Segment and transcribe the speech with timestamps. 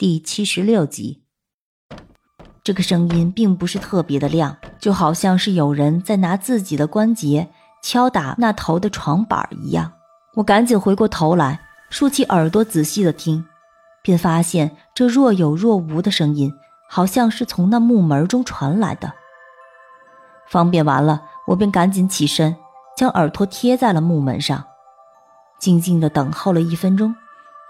[0.00, 1.24] 第七十六集。
[2.64, 7.50] 这个声音并不是特别的亮，就好像是有人在拿自己的关节
[7.82, 9.92] 敲打那头的床板一样。
[10.36, 11.60] 我赶紧回过头来，
[11.90, 13.44] 竖起耳朵仔细的听，
[14.02, 16.50] 便发现这若有若无的声音，
[16.88, 19.12] 好像是从那木门中传来的。
[20.48, 22.56] 方便完了，我便赶紧起身，
[22.96, 24.64] 将耳朵贴在了木门上，
[25.58, 27.14] 静静的等候了一分钟，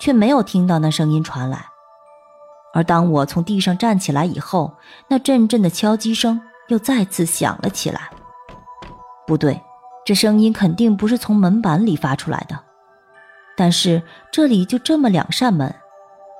[0.00, 1.69] 却没有听到那声音传来。
[2.72, 4.72] 而当我从地上站起来以后，
[5.08, 8.10] 那阵阵的敲击声又再次响了起来。
[9.26, 9.60] 不对，
[10.04, 12.58] 这声音肯定不是从门板里发出来的。
[13.56, 14.02] 但是
[14.32, 15.74] 这里就这么两扇门，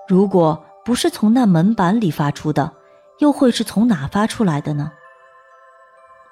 [0.09, 2.73] 如果不是从那门板里发出的，
[3.19, 4.91] 又会是从哪发出来的呢？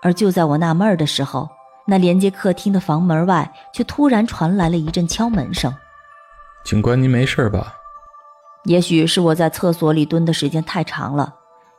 [0.00, 1.48] 而就在我纳闷的时候，
[1.86, 5.74] 那连接客厅的房门外却突然传来了一阵敲门声。
[6.64, 7.74] 警官，您没事吧？
[8.64, 11.34] 也许是我在厕所里蹲的时间太长了，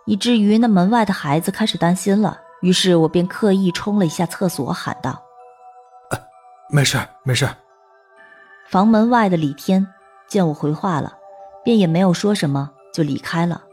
[0.05, 2.39] 以至于那门外的孩子开始担心了。
[2.61, 5.21] 于是我便刻意冲了一下厕所，喊道
[6.69, 7.47] ：“没事，没事。”
[8.69, 9.87] 房门外的李天
[10.27, 11.13] 见我回话了，
[11.63, 13.63] 便也没有说什么，就离开了。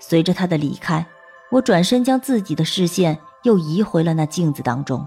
[0.00, 1.06] 随着他的离开，
[1.50, 5.06] 我转身将自己的视线又移回了那镜子当中，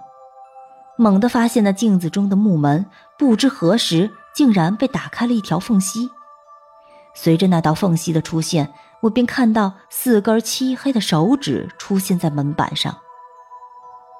[0.97, 2.85] 猛地发现那镜子中的木门
[3.17, 6.09] 不知何时竟然被打开了一条缝隙。
[7.19, 12.95] 随着那道缝隙的出现，我便看到四根漆黑的手指出现在门板上。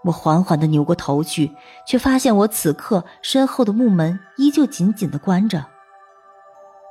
[0.04, 5.64] 我缓缓地扭过头去，却发现我此刻身后的木门依旧紧紧地关着。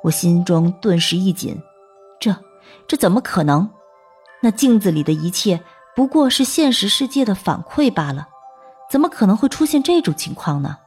[0.01, 1.61] 我心中顿时一紧，
[2.21, 2.33] 这
[2.87, 3.69] 这怎么可能？
[4.41, 5.61] 那镜子里的一切
[5.93, 8.29] 不过是现实世界的反馈罢了，
[8.89, 10.77] 怎么可能会出现这种情况呢？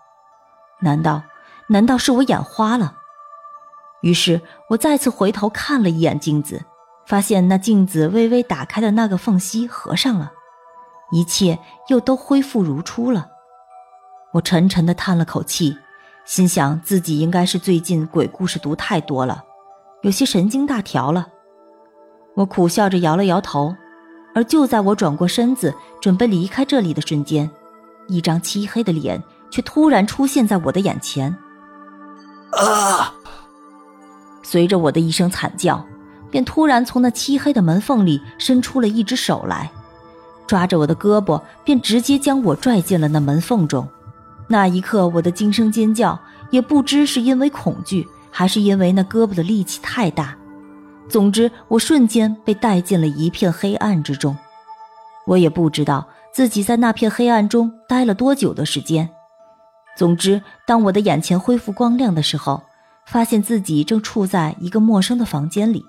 [0.81, 1.23] 难道
[1.69, 2.95] 难道是我眼花了？
[4.03, 6.65] 于是我再次回头看了一眼镜子，
[7.07, 10.33] 发现那镜子微微打开的那个缝隙合上了，
[11.13, 13.29] 一切又都恢复如初了。
[14.33, 15.77] 我沉沉地叹了口气，
[16.25, 19.45] 心想自己应该是最近鬼故事读太多了，
[20.03, 21.27] 有些神经大条了。
[22.37, 23.75] 我苦笑着摇了摇头，
[24.35, 27.51] 而就在我转过身子准备离开这里的瞬间，
[28.07, 31.37] 一张漆黑的脸却突然出现在我的眼前。
[32.53, 33.13] 啊！
[34.51, 35.87] 随着我的一声惨叫，
[36.29, 39.71] 便突然从那漆黑的门缝里伸出了一只手来，
[40.45, 43.87] 抓着我的胳膊，便直接将我拽进了那门缝中。
[44.49, 46.19] 那一刻，我的惊声尖叫，
[46.51, 50.37] 也不知是因为恐惧，还是因为那胳膊的力气太大。
[51.09, 54.37] 总之，我瞬间被带进了一片黑暗之中。
[55.29, 59.09] 我也不知道自己在那片黑暗中待了多久的时间。
[59.97, 62.61] 总之，当我的眼前恢复光亮的时候，
[63.11, 65.85] 发现自己正处在一个陌生的房间里。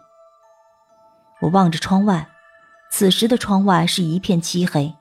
[1.40, 2.28] 我望着窗外，
[2.90, 4.96] 此时的窗外是一片漆黑，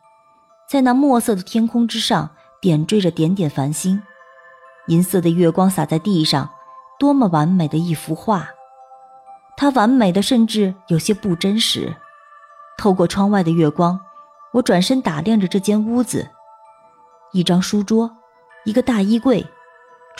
[0.69, 2.28] 在那墨色的天空之上
[2.60, 4.03] 点缀着点点繁星，
[4.88, 6.50] 银色的月光洒在地上，
[6.98, 8.47] 多么完美的一幅画！
[9.56, 11.97] 它完美的甚至有些不真实。
[12.76, 13.98] 透过窗外的月光，
[14.52, 16.28] 我转身打量着这间屋子：
[17.32, 18.14] 一张书桌，
[18.66, 19.47] 一个大衣柜。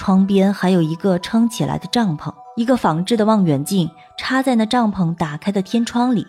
[0.00, 6.27] 窗边还有一个撑起来的帐篷，一个仿制的望远镜插在那帐篷打开的天窗里，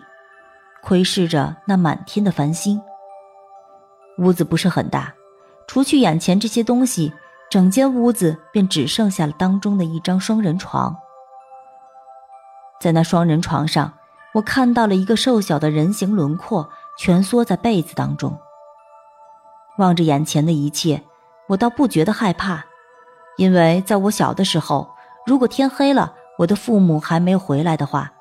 [0.82, 2.78] 窥视着那满天的繁星。
[4.18, 5.14] 屋子不是很大，
[5.66, 7.14] 除去眼前这些东西，
[7.50, 10.94] 整间屋子便只剩下了当中的一张双人床。
[12.78, 13.90] 在那双人床上，
[14.34, 16.68] 我看到了一个瘦小的人形轮廓
[16.98, 18.38] 蜷缩在被子当中。
[19.78, 21.02] 望着眼前的一切，
[21.48, 22.66] 我倒不觉得害怕。
[23.36, 24.88] 因为在我小的时候，
[25.26, 28.12] 如果天黑了，我的父母还没有回来的话，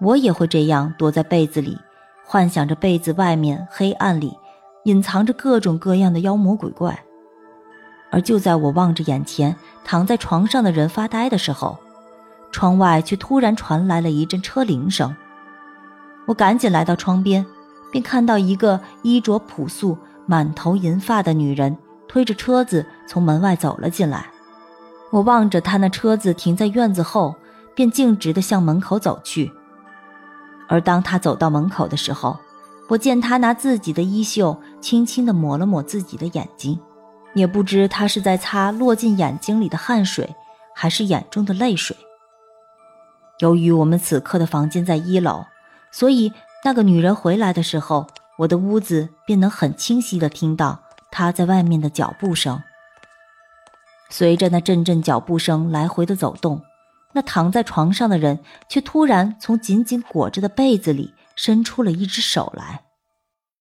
[0.00, 1.76] 我也会这样躲在被子里，
[2.24, 4.36] 幻想着被子外面黑暗里
[4.84, 6.98] 隐藏着各种各样的妖魔鬼怪。
[8.10, 9.54] 而就在我望着眼前
[9.84, 11.78] 躺在床上的人发呆的时候，
[12.50, 15.14] 窗外却突然传来了一阵车铃声。
[16.26, 17.44] 我赶紧来到窗边，
[17.92, 19.96] 便看到一个衣着朴素、
[20.26, 21.76] 满头银发的女人
[22.08, 24.26] 推着车子从门外走了进来。
[25.10, 27.34] 我望着他那车子停在院子后，
[27.74, 29.50] 便径直地向门口走去。
[30.68, 32.38] 而当他走到门口的时候，
[32.88, 36.78] 我见他拿自己的衣袖轻轻地抹了抹自己的眼睛，
[37.34, 40.32] 也不知他是在擦落进眼睛里的汗水，
[40.74, 41.96] 还是眼中的泪水。
[43.40, 45.44] 由于我们此刻的房间在一楼，
[45.90, 46.32] 所以
[46.64, 48.06] 那个女人回来的时候，
[48.38, 50.78] 我的屋子便能很清晰地听到
[51.10, 52.62] 她在外面的脚步声。
[54.10, 56.60] 随着那阵阵脚步声来回的走动，
[57.12, 62.82] 那躺在床上的人却突然从紧紧裹着的被子里伸出了一只手来。